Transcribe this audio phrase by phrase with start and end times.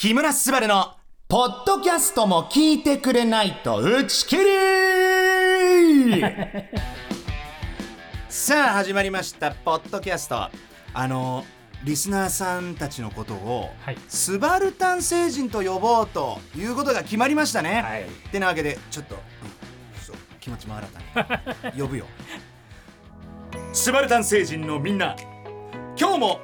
[0.00, 0.94] 木村昴の
[1.28, 4.44] ポッドキャストも聞いてくれないと打ち切り
[8.26, 9.50] さあ始まりました。
[9.50, 10.48] ポッドキャスト。
[10.94, 11.44] あの
[11.84, 13.98] リスナーさんたちのことを、はい。
[14.08, 18.04] スバルタン星人と呼ぼうということが決まりましたね、はい。
[18.04, 19.20] ってなわけでちょっと、うん
[20.02, 21.00] そう気持ちも新た
[21.72, 21.76] に。
[21.78, 22.06] 呼ぶよ。
[23.74, 25.14] スバルタン星人のみんな
[25.94, 26.40] 今日も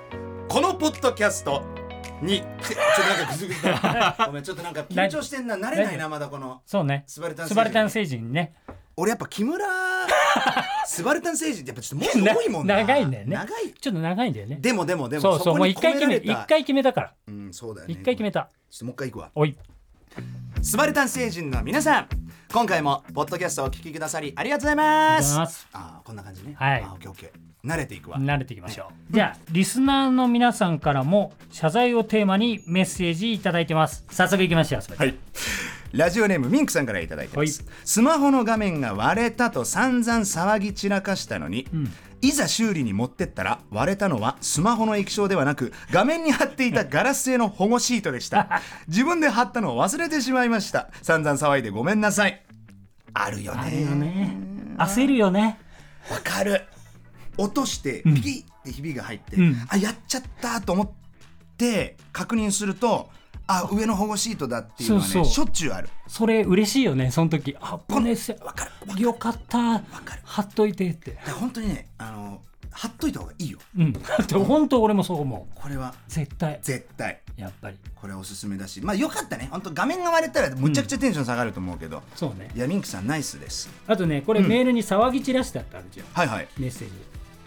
[0.46, 1.76] このポッドキャスト
[2.23, 2.41] に。
[2.41, 2.56] ちょっ
[2.97, 5.57] となんかグズグズだごめんちょっとなんか緊張してんな。
[5.57, 6.62] 慣れないなまだこの。
[6.66, 7.05] そうね。
[7.07, 8.55] スバルタン星人スバルタン星人ね。
[8.97, 9.65] 俺やっぱ木村
[10.87, 12.77] スバルタン星人ってやっぱちょっともう多いもんな。
[12.77, 13.34] な長いんだよね。
[13.34, 13.73] 長い。
[13.73, 14.59] ちょっと長いんだよね。
[14.60, 17.15] でもでもでもそうそうもう一回決め一一回決めたから。
[17.29, 17.95] うんそうだよね。
[17.95, 18.48] 一回決めた。
[18.71, 19.30] ちょっともう一回いくわ。
[19.35, 19.57] おい。
[20.62, 22.09] スバルタン星人の皆さん
[22.51, 25.69] 今回もポッドキャストをお聞きくださりありがとうございます。
[25.74, 26.55] あーこんな感じね。
[26.57, 26.83] はい。
[26.83, 28.19] あーオッケーオッケー慣れていくわ。
[28.19, 29.12] 慣れていきましょう。
[29.12, 34.04] じゃあリスナーの皆さんからも謝罪をテーマにメッセージいただいてます。
[34.10, 35.15] 早速いきましょうはい。
[35.93, 41.93] ラジオネームミンクさんからいただいてます、はスマホの画面が割れたと散々騒ぎ散らかしたのに、ん。
[42.23, 48.62] いざ修理に持ってったら割れたのはスマホの液晶ではなく画面に貼っていたガラス製の保護シートでした。
[48.88, 50.88] 自分で貼ったのを忘れてしまいました。
[51.02, 52.43] 散々騒いでごめんなさい。
[53.15, 53.60] あるよね。
[53.60, 54.37] あるよね。
[54.79, 55.59] 焦るよね。
[56.10, 56.62] わかる
[57.38, 59.56] 落としてピキってひびが入って、うん。
[59.68, 60.90] あやっちゃったと思っ
[61.56, 63.10] て確認すると
[63.46, 65.32] あ上の保護シートだっていうのはねそうそう。
[65.32, 65.88] しょっちゅうある。
[66.09, 67.56] それ嬉しいよねその時。
[67.60, 69.81] あこれせわかるよかった。
[69.81, 70.22] かる。
[70.25, 71.16] 貼っといてって。
[71.41, 73.59] 本当にねあの貼っといた方がいいよ。
[73.78, 73.93] うん。
[73.93, 75.60] だって本当俺もそう思う。
[75.60, 76.59] これは絶対。
[76.62, 77.22] 絶対。
[77.37, 77.78] やっぱり。
[77.94, 78.81] これはおすすめだし。
[78.82, 79.48] まあよかったね。
[79.50, 82.50] 本当画面が割れたらむちゃくちゃテンション下がると思うけど、そうね。
[82.54, 83.71] いやミンクさんナイスです。
[83.87, 86.48] あとねこれメールに騒ぎ散らしたってあるじゃんはいはい。
[86.59, 86.94] メッセージ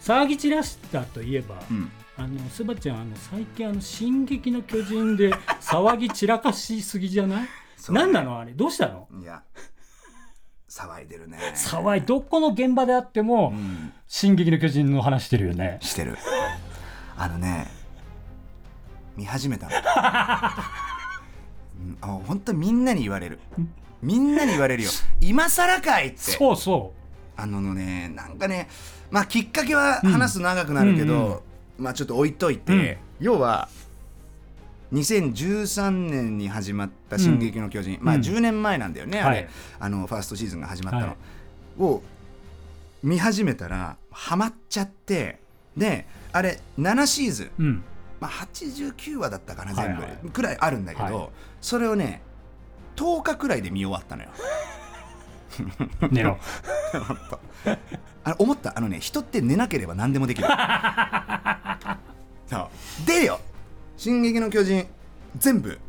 [0.02, 1.92] 騒ぎ散らしたといえば、うん。
[2.17, 7.47] あのスバちゃんあの最近あの「進撃の巨人」で騒ぎ散らかしすぎじゃない？
[7.89, 8.38] 何なの？
[8.38, 9.08] あれどうしたの？
[9.21, 9.42] いや
[10.70, 11.38] 騒いでるね。
[11.55, 13.93] 騒いどこの現場であっても「うん。
[14.05, 15.77] 進撃の巨人」の話してるよね。
[15.82, 16.17] してる。
[17.17, 17.67] あのね
[19.15, 19.71] 見始めたの、
[22.26, 23.39] 本当みんなに言われる。
[24.02, 24.89] みんなに言われるよ。
[25.21, 26.17] 今更かいって。
[26.17, 26.93] そうそ
[27.42, 28.70] あのねなんかね
[29.11, 31.39] まあきっかけは話すと長くなるけど、うんうん。
[31.77, 33.70] まあちょっと置いといて、要は
[34.94, 39.50] 2013年に始まった「進撃の巨人」まあうん10年前なんだよね、あれ、はい。
[39.80, 41.16] あのファーストシーズンが始まったの、はい。
[41.80, 42.04] を
[43.04, 45.39] 見始めたらハマっちゃって
[45.77, 47.83] であれ7シーズン、ううん。
[48.20, 51.30] まあ、89話だったかな全部、はいはいくらいあるんだけど、はい。
[51.61, 52.21] それをね
[52.98, 54.30] 10日くらいで見終わったのよ。
[56.11, 56.37] 寝ろ。
[58.23, 58.77] あの思った。
[58.77, 60.47] あのね人って寝なければ何でもできる。
[62.47, 62.70] そ
[63.03, 63.05] う。
[63.05, 63.39] でよ
[63.97, 64.87] 「進撃の巨人」
[65.37, 65.80] 全部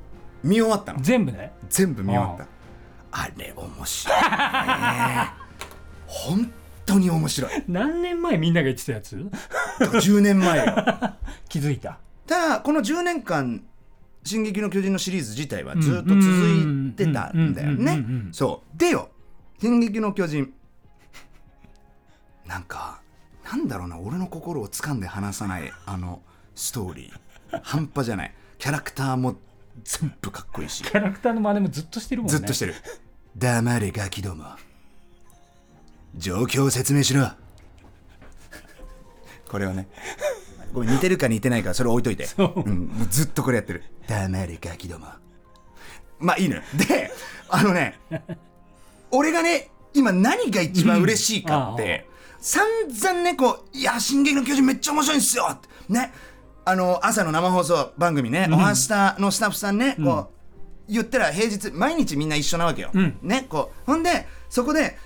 [0.42, 1.00] 見終わったの。
[1.00, 1.52] 全部ね？
[1.68, 2.46] 全部見終わった。
[3.12, 4.26] あれ面白いね。
[6.06, 6.52] 本
[6.86, 7.50] 当に面白い。
[7.68, 9.16] 何年前みんなが言ってたやつ
[9.80, 10.64] ？10年前よ。
[11.48, 11.98] 気づいた。
[12.26, 13.62] ただこの10年間
[14.22, 17.92] 「進撃の巨人」のシリーズ自体はずっと続いてたんだよね。
[17.92, 18.28] うん。
[18.32, 18.78] そう。
[18.78, 19.08] でよ
[19.60, 20.52] 「進撃の巨人」
[22.46, 23.00] なんか
[23.44, 26.22] なんだろうな俺の心を掴んで離さないあの
[26.54, 27.60] ストーリー。
[27.62, 28.34] 半端じゃない。
[28.58, 29.36] キャラクターも
[29.82, 30.84] 全部かっこいいし。
[30.84, 32.38] キャラクターの真似もずっとしてるもんね。
[32.38, 32.74] ずっとしてる。
[33.36, 34.44] 黙れガキども。
[36.16, 37.28] 状況を説明しろ。
[39.48, 39.88] これをね。
[40.72, 42.26] ごめん似てるか似てないかそれ置いといて。
[42.26, 42.60] そう。
[42.60, 43.82] うん、もうずっとこれやってる。
[44.06, 45.08] 黙れガキども。
[46.20, 46.62] まあいいのよ。
[46.88, 47.10] で
[47.48, 47.98] あのね
[49.10, 52.06] 俺がね今何が一番嬉しいかって、
[52.40, 56.12] 散々ねこう「いや進撃の巨人めっちゃ面白いんですよ」ね。
[56.64, 60.30] あの朝の生放送番組ね「おはスタ」のスタッフさんね、こ
[60.88, 63.18] う言ったら平日毎日みんな一緒なわけよ、ん。
[63.22, 63.90] ねこう。
[63.90, 64.98] ほんでそこで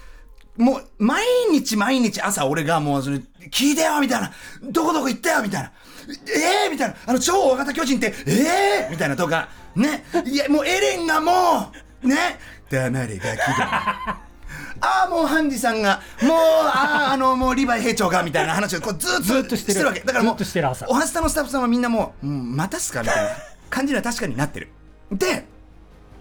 [0.56, 3.20] もう毎日毎日朝俺がもうそれ
[3.50, 4.32] 聞いてよみたいな
[4.62, 5.72] どこどこ行ったよみたいな
[6.28, 10.04] ええー、みたいなあの超大型巨人ってええー、みたいなとかね。
[10.26, 12.38] いやもうエレンがもうね
[12.74, 14.18] 黙れガキだ
[14.80, 20.00] ああもうハンジさんがもうあああのもうリヴァイ兵長がみたいな話をこうずっとずっとしてるわけ。
[20.00, 20.36] だからもう
[20.88, 23.30] おはスタのスタッフさんはみんなもう、うん、またっすかみたいな
[23.70, 24.68] 感じには確かになってる。
[25.10, 25.46] で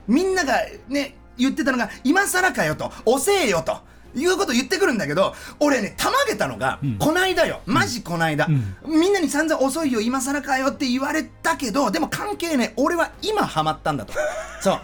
[0.07, 3.81] みんながね言ってたのが今更かよと遅えよと
[4.15, 7.61] いうこと言ってくるんだけど俺ねたまげたのが、こないだよ。
[7.65, 8.47] マジこないだ、
[8.85, 12.73] みんなに散々遅いよ今更かよって言われたけどでも関係ねえ。
[12.77, 14.13] 俺は今ハマったんだと。
[14.61, 14.81] そう。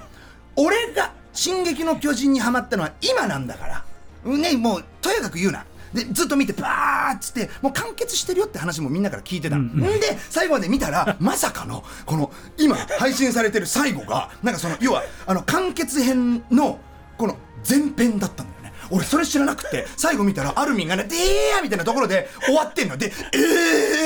[0.56, 3.84] 俺が「進撃の巨人」にハマったのは今なんだから。
[4.26, 5.66] ねもうとやかく言うな。
[5.94, 9.56] でずっと見てバーっつってもう完結してるよって話もみんなから聞いてた。
[9.56, 16.78] の、ん、で最後まで見たら まさかのこの今配信されてる最後がなんかその 要はあの完結編の
[17.18, 17.38] この
[17.68, 18.74] 前編だったんだよね。
[18.92, 22.98] 俺それ知らなくて最後見たらアルミンがね「でー!」みたいなところで終わってんの。
[22.98, 23.38] で「え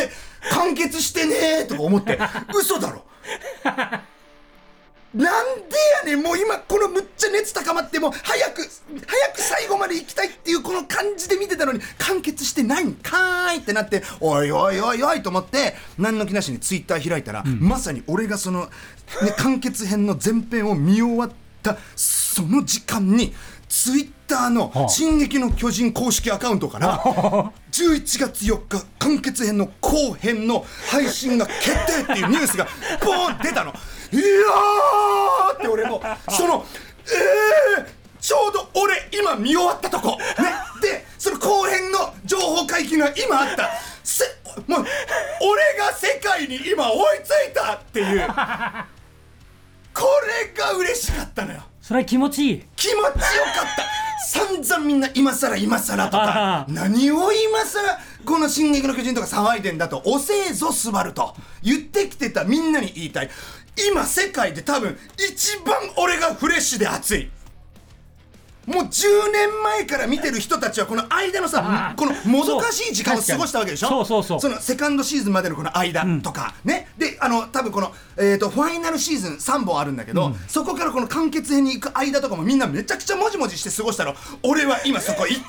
[0.06, 0.10] ー!」
[0.54, 2.20] 完結してねーとか思って。
[2.54, 3.04] 嘘だろ
[5.14, 5.76] なんで
[6.06, 6.24] やねん。
[6.24, 12.84] もう今このむっちゃ熱高まってもう早く早く最後まで行きたいっていうこの感じで見てたのに完結してない。
[12.84, 18.70] んかーいってなっておいおいおいおいと思って何の気なしにツイッター開いたら、まさに俺がその、ね、
[19.38, 21.32] 完結編の前編を見終わっ
[21.62, 23.34] たその時間に
[23.70, 27.00] ツイッターの「進撃の巨人」公式アカウントから
[27.72, 32.68] 11月4日完結編の後編の配信が決定っていうニュースが
[33.02, 33.74] ボーン出たの。
[34.14, 36.66] いやーって俺も その
[37.06, 37.86] えー、
[38.22, 40.18] ちょうど俺今見終わったとこ。
[40.18, 40.54] ね。
[40.82, 43.70] でその後編の情報解禁が今あった。
[44.04, 44.26] せ
[44.68, 44.86] もう
[45.42, 48.28] 俺が世界に今追いついたっていう。
[49.94, 51.64] これが嬉しかったのよ。
[51.82, 52.64] それ気持ちいい。
[52.76, 53.14] 気持ちよかっ
[53.76, 54.04] た。
[54.26, 63.30] 散々みんな今更今更とか何を今更この「進撃の巨人」とか騒いでんだと「遅えぞスバルと言ってきてたみんなに言いたい
[63.76, 67.30] 今世界で多分一番俺がフレッシュで熱い。
[68.66, 73.90] もう10年前から見てる人たちはこの間のさこのもどかしい時間を過ごしたわけでしょ？
[73.90, 74.40] そうそうそう。
[74.40, 76.88] そのセカンドシーズンまでのこの間とか、うん、ね。
[76.98, 84.16] であの多分この、えーと、ファイナルシーズン3本あるんだけど、うん、そこからこの完結編に行く間とかもみんなめちゃくちゃもじもじして過ごしたの。
[84.44, 85.40] 俺は今そこ一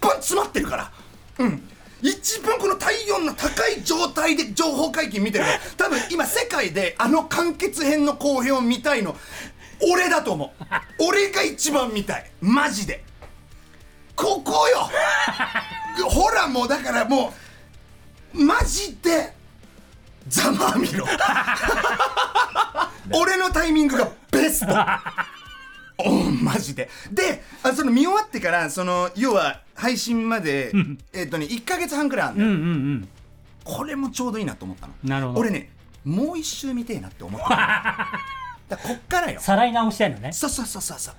[0.00, 0.92] 番詰まってるから。
[1.40, 1.68] うん
[2.02, 5.44] 一番この体温の高い状態で情報解禁見てる
[5.76, 9.16] 多分今世界であの完結編の後編を見たいの。
[9.92, 10.50] 俺だと思う。
[11.08, 12.30] 俺が一番見たい。
[12.40, 13.02] マジで。
[14.16, 14.88] ここよ。
[16.08, 17.32] ほらもうだからも
[18.34, 19.32] うマジで
[20.28, 21.06] ざまあみろ。
[23.12, 24.74] 俺のタイミングがベスト
[25.98, 26.88] おマジで。
[27.12, 30.72] であその見終わってからその要は配信まで
[31.12, 33.08] えっとね1か月半くらいあるんだよ、うんうんうん、
[33.64, 34.92] これもちょうどいいなと思ったの。
[35.04, 35.40] なるほど。
[35.40, 35.70] 俺ね
[36.04, 37.48] もう一周見てえなって思った
[38.68, 39.40] だこっからよ。
[39.40, 40.32] さらい直したいのね。
[40.32, 41.14] そうそうそうそうそう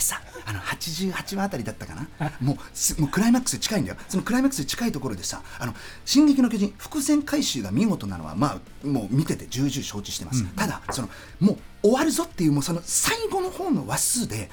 [0.00, 2.08] さあの88話あたりだったかな。
[2.40, 2.58] も
[2.98, 3.96] うもうクライマックス近いんだよ。
[4.08, 5.74] そのクライマックス近いところでさ「あの
[6.04, 11.08] 進撃の巨人」伏線回収が見事なのはまあもう見てて重々承知してます、うん、ただその
[11.38, 14.50] もう終わるぞっていうもうその最後の方の話数で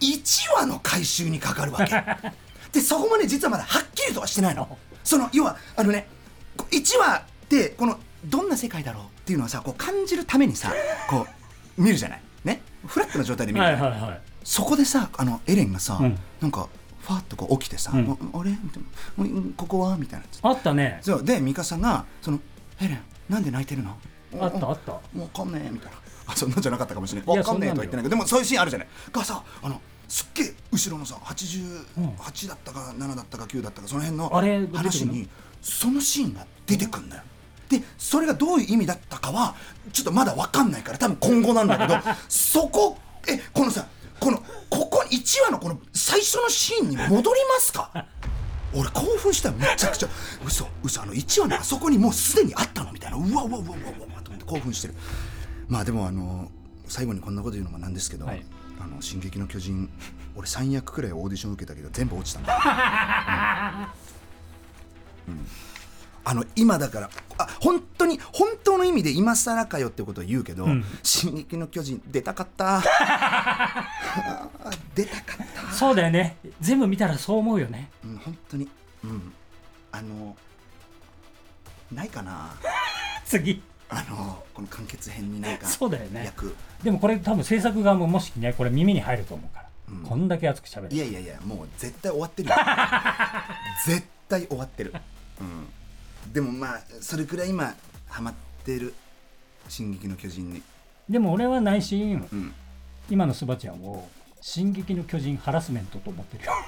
[0.00, 1.94] 1話の回収にかかるわけ。
[2.72, 4.78] でそこもね実はまだはっきりとはしてないの。
[5.02, 6.06] その要はあのね
[6.70, 10.72] 1話ってこのどんな世界だろうっていうのはさこう感じるためにさ
[11.08, 11.26] こ
[11.78, 12.22] う見るじゃない。
[12.44, 12.62] ね。
[12.86, 16.68] フラットな状態で見るじゃない、はいはいはい、そこでさあのエレンがさ、うん、なんか
[17.00, 18.52] ファッとこう起きてさ「うん、あれ？
[19.56, 21.00] ここは?」みたいなあったね。
[21.02, 21.24] そう。
[21.24, 22.38] でミカさんが「その
[22.80, 23.96] エレンなんで泣いてるの?」
[24.40, 24.92] あったあった。
[24.92, 28.88] もうわかんねえみたいなあそんなんじゃなかったかもしれないわかんねえとは言ってないけどでもそういうシーンあるじゃない。
[29.10, 34.28] がさあのすっげえ後ろのさ88だったか7だったか9だったかその辺の
[34.74, 35.28] 話に
[35.62, 37.22] そのシーンが出てくんだよ。
[37.68, 39.54] でそれがどういう意味だったかは
[39.92, 41.94] ちょっとまだ分かんないから多分今後なんだけど
[42.28, 42.96] そこ
[43.26, 43.86] えこのさ
[45.38, 48.06] 1話のこの最初のシーンに戻りますか？
[48.74, 50.08] 俺興奮しためちゃくちゃ。
[50.44, 51.02] 嘘嘘。
[51.02, 53.16] あの1話のあそこにもうすでにあったのみたいな。
[53.16, 54.94] うわうわうわうわうわと思って興奮してる。
[55.68, 56.50] まあでもあの
[56.86, 58.44] 最後にこんなこと言うのもなんですけど「はい、
[58.80, 59.90] あの進撃の巨人」
[60.36, 62.54] 俺3役くらいオーディション受けたけど全部落ちたんだ、
[65.26, 65.46] うん、うん
[66.28, 67.10] あの今だから。
[67.38, 72.82] あ本当に本当の意味で今更かよってことを言うけど「うん、進撃の巨人」出たかった。
[74.94, 75.72] 出たかった。
[75.72, 76.36] そうだよね。
[76.60, 77.90] 全部見たらそう思うよね。
[78.04, 78.68] うん本当に。
[79.04, 79.32] うん。
[79.90, 80.36] あの
[81.92, 82.50] ないかな。
[83.24, 83.62] 次。
[83.88, 86.30] あのこの完結編にないかそうだよね。
[86.82, 92.54] でもこれ多分制作側ももしねこれ耳に入ると思うから、うん、こんだけ熱くしゃべるいやいやいやもう絶対終わってるよ。
[93.86, 94.92] 絶対終わってる。
[95.40, 95.68] うん
[96.32, 97.74] でもまあそれくらい今
[98.08, 98.34] ハマっ
[98.64, 98.94] てる
[99.68, 100.62] 「進撃の巨人に」
[101.08, 102.54] でも俺は内心、うん、
[103.10, 104.08] 今のスバちゃんを
[104.40, 106.52] 「進撃の巨人ハラスメント」と思ってるよ。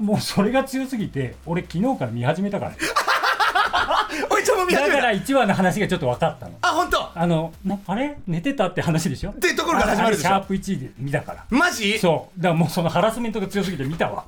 [0.00, 2.72] もうそれが強すぎて俺昨日から見始めたから
[4.30, 4.96] おいちょも見始めた。
[4.96, 6.58] だから1話の話がちょっと分かったの。
[6.60, 7.18] あ本当。
[7.18, 7.52] あの
[7.86, 8.18] あれ？
[8.26, 9.30] 寝てたって話でしょ？
[9.30, 10.28] っていうところから始まるでしょ。
[10.28, 11.44] シャープ1で見たから。
[11.50, 11.98] マジ？
[11.98, 12.40] そう。
[12.40, 14.24] だからもうそのハラスメントが強すぎて見たわ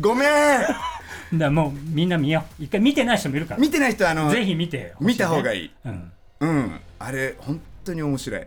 [0.00, 1.38] ごめん。
[1.38, 2.64] だもうみんな見よう。
[2.64, 3.60] 一回見てない人もいるから。
[3.60, 8.44] 見てない人はあのぜひ見て、ね、見た方がいい、うん、うん、あれ本当に面白い、ん。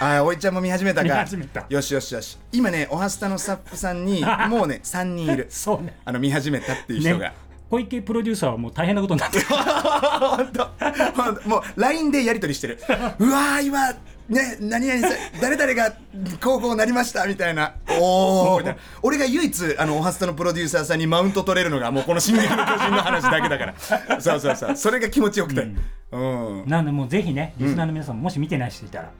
[0.00, 1.04] ああおいちゃんも見始めたか。
[1.04, 1.64] 見始めた。
[1.68, 2.38] よしよしよし。
[2.52, 5.46] 今ねおはスタのスタッフさんに もうね3人いる。
[5.50, 5.96] そうね。
[6.04, 7.34] あの見始めたっていう人が、ね。
[7.70, 9.46] 小池プロデューサーはもう大変なことになってる。
[11.48, 12.78] もう LINE でやり取りしてる。
[13.18, 13.92] うわー今
[14.28, 15.92] ね何々さ 誰々が
[16.40, 17.74] こうこうなりましたみたいな。
[18.00, 18.80] おおみたいな。
[19.02, 23.74] 俺が唯一あのおはスタのプロデューサーさんにマウント取れるのがもうこの「進撃の巨人」の話だけだから。
[24.20, 24.76] そうそうそう。
[24.76, 25.68] それが気持ちよくて。
[26.12, 29.10] うん、なんでもうぜひねリスナーの皆さんももし見てない人いたら、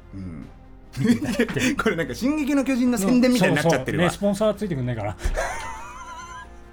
[1.77, 4.11] これなんか「進撃の巨人」の宣伝みたいになっちゃってるわ。
[4.11, 5.17] そうそうねスポンサーついてくんないから。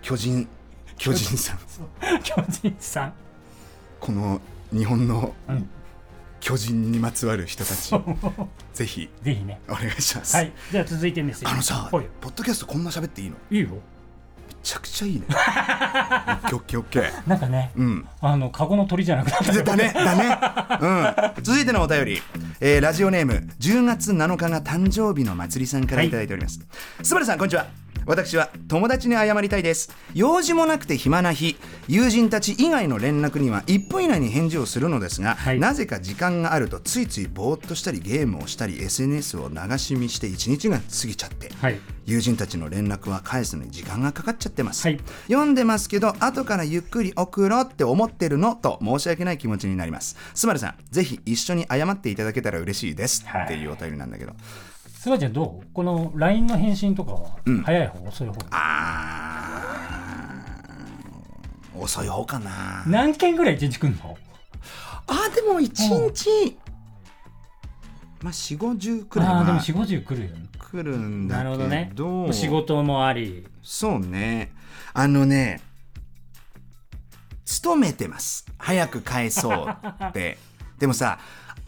[0.01, 0.47] 巨人
[0.97, 1.57] 巨人さん。
[2.23, 3.13] 巨人さん。
[3.99, 4.39] この
[4.71, 5.69] 日本のうん
[6.41, 7.93] 巨人にまつわる人たち。
[8.73, 9.09] ぜひ。
[9.21, 9.61] ぜひね。
[9.69, 10.51] お願いします、はい。
[10.71, 11.53] じゃあ続いてメッセージ。
[11.53, 12.05] あのさ、はい。
[12.19, 13.35] ポッドキャストこんな喋っていいの？
[13.49, 13.69] めいいよ。
[14.63, 15.25] ちゃくちゃいいね。
[15.29, 17.29] オッケーオッケーオッケー。
[17.29, 18.07] なんかね、うん。
[18.21, 19.91] あのカゴの鳥じゃなくなっただね。
[19.93, 21.37] だね。
[21.37, 21.43] うん。
[21.43, 22.21] 続いてのお便り、
[22.59, 26.09] えーラジオネーム10月7日が誕生日のまつりさんからい。
[26.09, 26.59] ただいております、
[27.01, 27.65] スバルさんこんにちは
[28.05, 29.91] 私は友達に謝りたいです。
[30.13, 31.55] 用事もなくて暇な日
[31.87, 35.59] 友人たち以外の連絡には1分以内に返事をするのですが、はい。
[35.59, 41.79] なぜか時間があるとついついぼーっとしたりゲームをしたり SNS を流し見して1日が過ぎちゃって、はい。
[42.05, 44.99] 友人たちの連絡は返すのに時間がかかっちゃってます、はい。
[45.27, 50.17] 読んでますけど後からゆっくり送ろうって思ってるのと申し訳ない気持ちになります。
[50.33, 53.45] スバルさんぜひ一緒に謝っていただけたら嬉しいです、はい。
[53.45, 54.33] っていうお便りなんだけど
[55.01, 55.65] すばちゃんどう？
[55.73, 57.63] この LINE の返信とかはん。
[57.63, 58.35] 早い方、遅い方？
[58.51, 61.79] あー。
[61.79, 62.83] 遅い方かな。
[62.85, 64.15] 何件ぐらい一日来んの？
[65.07, 66.55] あーでも1日、
[68.21, 70.45] まあ4 5 0くらいああーでもは4 5 0来るよね。
[70.59, 71.49] 来るんだけど。
[71.49, 71.91] なるほどね。
[72.31, 73.47] 仕事もあり。
[73.63, 74.53] そうね。
[74.93, 75.61] あのね
[77.43, 78.45] 勤めてます。
[78.59, 79.67] 早く返そう
[80.09, 80.37] って。
[80.77, 81.17] でもさ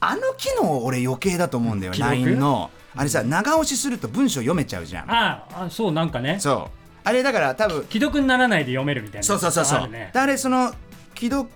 [0.05, 2.69] あの機能俺余計だと思うんだよ LINE の。
[2.95, 5.11] あれさ長押しすると文章読めちゃうじゃん。
[5.11, 6.37] ああそうなんかね。
[6.39, 6.77] そう。
[7.05, 9.23] あれだから多分既読にならないで読めるみたいな。
[9.23, 10.73] そうそうそうそう、あれその
[11.15, 11.49] 既読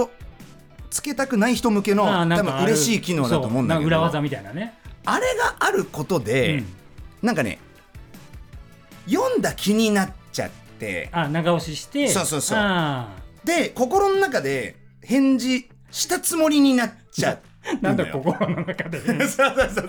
[0.00, 0.10] を
[0.90, 3.86] つけたくない人向けの多分嬉しい機能だと思うんだけど。
[3.86, 4.78] 裏技みたいなね。
[5.04, 6.66] あれがあることで、うん。
[7.22, 7.58] なんかね
[9.08, 11.08] 読んだ気になっちゃって。
[11.12, 12.08] あ長押しして。
[12.08, 12.58] そうそうそう。
[12.58, 13.08] あ
[13.44, 17.38] で心の中で返事したつもりになっちゃうー
[17.80, 18.12] なんだよ。
[18.12, 19.00] 心の中で。
[19.28, 19.88] そうそうそう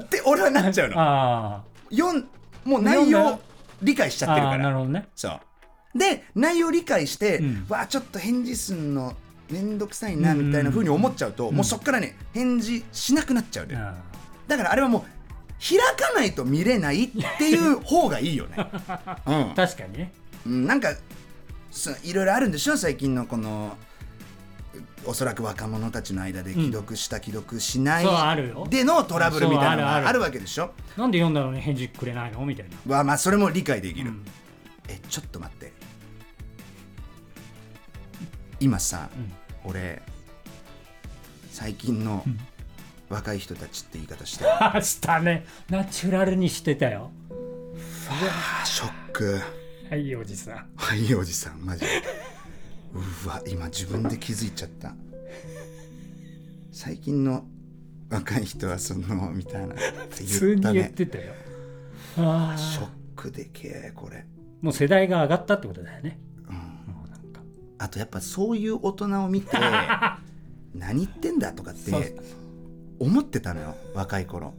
[0.00, 0.94] って俺はなっちゃうの。
[0.98, 2.26] あ読ん
[2.64, 3.40] もう内容
[3.82, 4.70] 理解しちゃってるから。
[4.70, 5.08] るほどね。
[5.14, 5.98] そう。
[5.98, 7.66] で内容理解して、うん。
[7.68, 9.14] わあちょっと返事すんの
[9.50, 13.94] めんどくさいなみたいな風に思っちゃうと、もうそっからね返事しなくなっちゃうで、あ
[14.48, 15.02] だからあれはもう
[15.58, 17.08] 開かないと見れないっ
[17.38, 19.98] ていう方がいいよね、ー 確かに。
[19.98, 20.12] ね
[20.44, 20.94] うんうん、なんか
[21.70, 22.76] そいろいろあるんでしょ？
[22.76, 23.76] 最近のこの
[25.04, 28.04] おそらく若者たちの間で既読した、既読しない
[28.68, 30.72] でのトラブルみたいなのがあるわけでしょ？
[30.96, 32.44] なんで読んだのに返事くれないの？
[32.44, 32.96] みたいな。
[32.96, 34.24] わまあそれも理解できる、うん。
[34.88, 35.72] えちょっと待って。
[38.60, 39.10] 今さ、
[39.64, 39.70] うん。
[39.70, 40.00] 俺
[41.50, 42.24] 最近の
[43.08, 45.46] 若い人たちって言い方して、あ したね。
[45.70, 47.10] ナチュラルにしてたよ。
[48.08, 49.40] あーショック。
[49.90, 50.66] はいおじさん。
[50.76, 52.02] はいおじさんマジで
[52.92, 54.94] うわ今自分で気づいちゃった。
[56.72, 57.44] 最近の
[58.10, 59.74] 若い人はそのみたいな。
[59.74, 59.82] って
[60.24, 61.32] 普通に言ってたよ。
[62.18, 64.26] ああショックでけえこれ。
[64.60, 66.18] もう世代が上がったってことだよね。
[66.48, 66.54] うん。
[66.94, 67.40] もうなんか。
[67.78, 69.56] あとやっぱそういう大人を見て
[70.74, 72.14] 何言ってんだとかって
[72.98, 74.54] 思ってたのよ若い頃。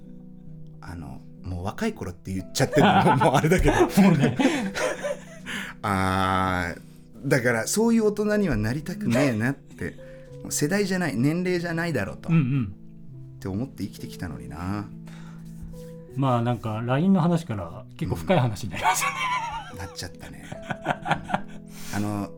[0.81, 3.73] あのもう若い頃って言っちゃってるのももうあれだけど。
[5.81, 6.86] あー
[7.25, 9.95] だからそういう大人にはなりたくねえなって
[10.49, 12.73] 世代じゃない年齢じゃないだろうと、っうんうん。
[13.39, 14.85] て思って生きてきたのにな。
[16.15, 19.15] まあなんか LINE の話から結構深い話になりますよね
[19.77, 20.43] なっちゃったね、
[21.91, 21.95] うん。
[21.95, 22.31] あの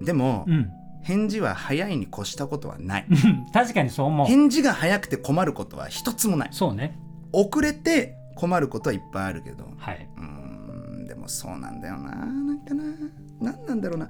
[0.00, 0.70] でも、うん。
[1.02, 3.06] 返事は早いに越したことはない。
[3.10, 3.46] うん。
[3.52, 4.26] 確かにそう思う。
[4.26, 6.48] 返事が早くて困ることは一つもない。
[6.52, 6.98] そうね。
[7.32, 9.68] 遅れて困ることはいっぱいあるけど。
[9.78, 10.08] はい。
[10.16, 11.06] うーん。
[11.06, 12.84] でもそうなんだよななんかな
[13.40, 14.08] なんなんだろうな。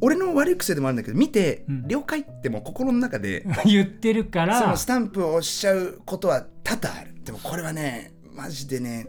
[0.00, 1.88] 俺の悪い癖でもあるんだけど見て「うん。
[1.88, 4.60] 了解」ってもう心の中で 言ってるから。
[4.60, 7.14] そのスタンプを押しちゃうことは多々ある。
[7.24, 9.08] でもこれはねマジでね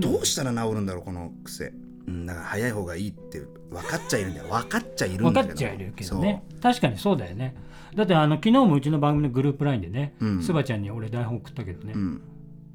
[0.00, 1.72] どうしたら治るんだろうこの癖。
[2.06, 3.40] うんだから早い方がいいって
[3.70, 4.48] 分かっちゃいるんだよ。
[4.48, 5.54] 分かっちゃいるん分かだけど。
[5.54, 6.42] っちゃいるけどね。
[6.62, 7.54] 確かにそうだよね。
[7.96, 10.42] だってあの昨日もうちの番組のグループ LINE でねうん。
[10.42, 11.92] スバちゃんに俺台本送ったけどね。
[11.94, 12.20] うん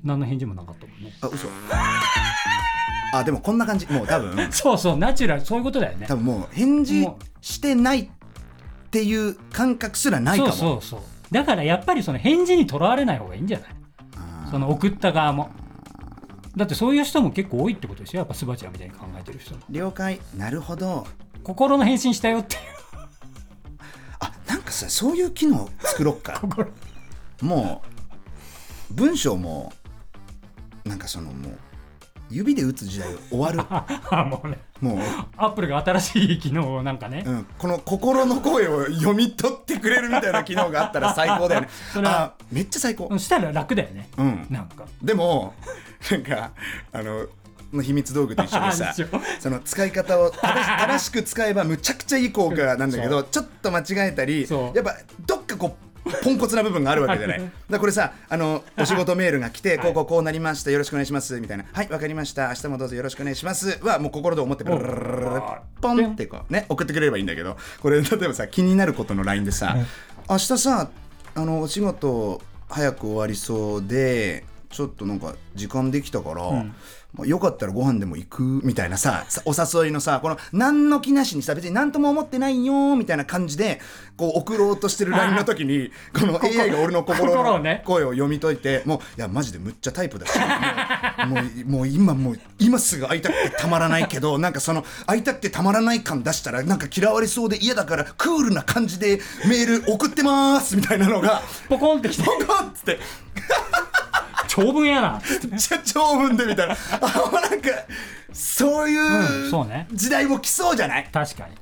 [0.03, 1.13] 何の返事もなかったもんね。
[1.21, 1.47] あ嘘。
[3.13, 3.85] あでもこんな感じ。
[3.87, 4.35] もう多分。
[4.51, 5.45] そうそうナチュラル。
[5.45, 6.05] そういうことだよね。
[6.07, 8.09] 多分もう返事もしてないっ
[8.89, 10.51] ていう感覚すらないかも。
[10.51, 11.01] そうそうそう。
[11.33, 13.69] だからやっぱりその返事にとらわれない方がいいんじゃない？
[14.49, 15.49] その送った側も。
[16.57, 18.19] だってそういう人も結構多いってことですよ。
[18.21, 19.61] やっぱスバちゃんみたいに考えてる人も。
[19.69, 20.19] 了解。
[20.37, 21.07] なるほど。
[21.43, 22.61] 心の返信したよっていう。
[24.19, 26.39] あなんかさそういう機能作ろっか。
[26.41, 26.67] 心。
[27.41, 27.81] も
[28.89, 29.71] う文章も
[30.85, 31.57] なんかそのもう
[32.31, 33.59] 指で打つ時代終わる。
[33.69, 34.57] あもうね。
[34.79, 34.99] もう、
[35.37, 41.69] アップルが新しい機能をなんかね、うん、この心の声を読み取ってくれるみたいな機能があったら最高だよね。
[41.93, 43.09] それはあめっちゃ最高。
[43.11, 44.47] そしたら楽だよね、うん。
[44.49, 44.85] なんか。
[45.03, 45.53] でも
[46.09, 46.51] なんか
[46.93, 47.27] あの
[47.73, 48.93] の秘密道具と一緒でさ
[49.39, 55.40] その使い方を正しく使えばむちゃくちゃいい効果なんだけどちょっと間違えたりやっぱどっ
[56.21, 57.51] ポンコツな部分があるわけじゃない。
[57.69, 61.65] だこれさあのお仕事メールが来て、こうこうこうなりましたよろしくお願いしますみたいな。
[61.71, 62.49] はいわかりました。
[62.49, 63.79] 明日もどうぞよろしくお願いします。
[63.83, 64.73] はもう心で思ってポ
[65.93, 69.75] ンってこうね送ってくれればいいんだけどこれ例えばさ気になることの LINE でさ
[70.29, 70.89] 明日さ
[71.33, 76.43] あのお仕事早く終わりそうでちょっとなんか時間できたから、
[77.13, 83.81] まあ、よかったらご飯でも行くみたいなささお誘いのさこの何の気なしにさ別に何とも思ってないよみたいな感じで
[84.15, 90.39] こう送ろうとしてる LINE の時にこの AI が俺の心の声を読み解いてもういやマジでむっちゃタイプだし
[91.27, 102.23] もうもう今もう今すぐ会いたくてたまらないけどなんかその会いたくてたまらない感出したらなんか嫌われそうで嫌だからクールな感じでメール送ってますみたいなのがポコンってきて。
[102.23, 102.99] ポコンって
[104.53, 105.21] 長文やな。
[105.49, 107.69] めっちゃ長文でみたいなあもうなんか
[108.33, 111.07] そううんいう時代も来そうじゃない？
[111.11, 111.55] 確かに。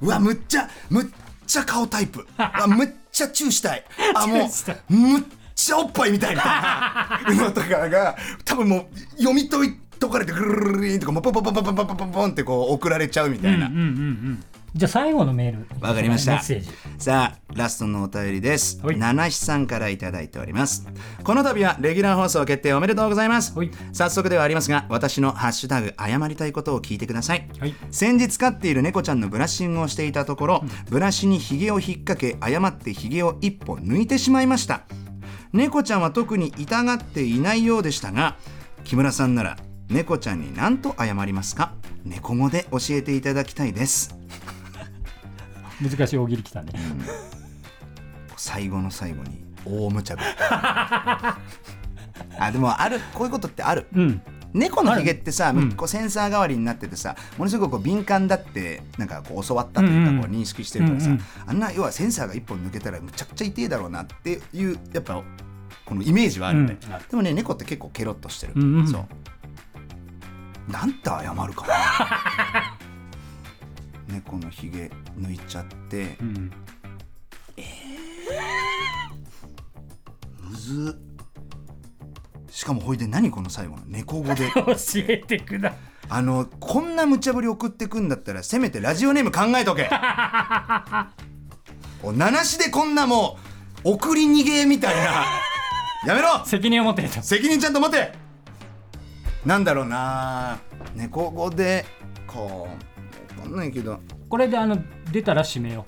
[0.00, 1.06] うわむっちゃむっ
[1.46, 2.26] ちゃ顔タイプ。
[2.36, 3.84] あむっちゃチューしたい。
[4.16, 4.46] あも
[4.90, 5.22] うむっ
[5.54, 7.20] ちゃおっぱいみたいな。
[7.28, 14.44] のとかが多分もう読み解いとかれてぐるるるるりんとかもうポンポンポンポンポンポンポンポンってこう送られちゃうみたいな、うんうんうんうん
[14.74, 15.66] じゃあ最後のメール。
[15.86, 16.32] わかりました。
[16.32, 16.68] メッセージ。
[16.98, 18.80] さあラストのお便りです。
[18.82, 18.96] はい。
[18.96, 20.86] 七七さんからいただいております。
[21.22, 23.54] この度はレギュラー放送決定おめでとうございます。
[23.54, 23.70] はい。
[23.92, 27.46] 早速ではありますが私のハッシュタグ謝りたいことを聞いてください。
[27.58, 27.74] はい。
[27.90, 34.84] 先日飼っている猫ちゃんのブラッシングをしていたところ、ブラシにヒゲを引っ掛け誤ってヒゲを一本抜いてしまいました。
[35.52, 38.38] 猫ちゃんは特に痛がっていないようでしたが
[38.84, 39.58] 木村さんなら
[39.90, 41.74] 猫ちゃんに何と謝りますか？
[42.06, 44.16] 猫語で教えていただきたいです
[45.82, 46.72] 難しい大喜利きたね。
[48.36, 50.26] 最後の最後に大無茶ぶり。
[52.38, 53.86] あでもあるこういうことってある。
[53.94, 54.22] うん。
[54.54, 65.22] 猫のヒゲってさ、んこうセンサー代わりになっててさものすごくこう敏感だってなんかこう教わったというかうんうんこう認識してるからさ、うんうんあんな要はセンサーが一本抜けたらむちゃくちゃ痛いだろうなっていうやっぱ
[65.86, 66.90] このイメージはあるね、うん。
[66.90, 68.88] でもね猫って結構ケロッとしてる、うんうん。
[68.88, 70.70] そう。
[70.70, 72.78] なんて謝るかな
[74.12, 76.50] 猫のヒゲ抜いちゃってうん。
[80.40, 81.00] むずっ。
[82.50, 84.50] しかもほいで何この最後の猫語で。
[84.54, 84.62] 教
[85.08, 85.72] えてくだ。
[86.10, 89.88] あのこんな無茶ぶり送ってくんだったらせめてラジオネーム考えとけ。
[92.04, 93.38] お七しでこんなも
[93.84, 95.02] う送り逃げみたいな。
[96.06, 96.44] やめろ。
[96.44, 97.22] 責任を持ってと。
[97.22, 98.12] 責任ちゃんと持て。
[99.46, 100.58] なんだろうな。
[100.94, 101.86] 猫語で
[102.26, 102.68] かわ
[103.42, 104.00] かんないけど。
[104.28, 104.78] これであの
[105.10, 105.84] 出たら締めよ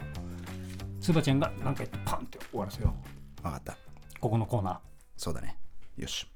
[1.01, 1.05] う。
[1.05, 2.95] スバちゃんが何か言ってパンって終わらせよ
[3.43, 3.73] 分かった。
[3.73, 3.77] う
[4.21, 4.79] ここのコーナー。
[5.17, 5.57] そうだね。
[5.97, 6.27] よし。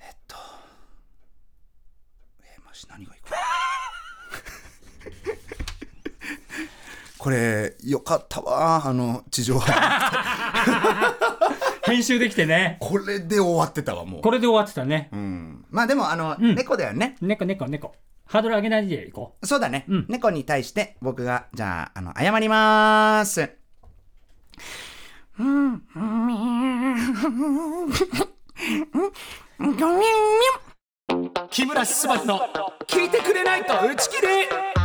[0.00, 0.36] えっと。
[2.42, 3.36] えー、マジ何がいいかな
[7.18, 8.86] これよかったわ。
[8.86, 9.72] あの地上波。
[11.84, 12.76] 編集できてね。
[12.80, 14.20] これで終わってたわもう。
[14.22, 15.08] これで終わってたね。
[15.12, 15.29] うん、
[15.70, 16.54] まあでもあの、ん。
[16.54, 17.16] 猫だよね。
[17.20, 17.94] 猫猫猫。
[18.30, 20.06] ハードル上げないでいこそうだね、うん。
[20.08, 23.50] 猫に対して僕がじゃああの謝りまーす
[31.50, 32.40] 木村昴の
[32.86, 34.79] 聞いてくれないと打ち切り